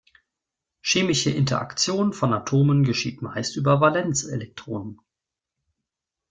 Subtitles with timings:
[0.81, 4.99] Chemische Interaktion von Atomen geschieht meist über die Valenzelektronen.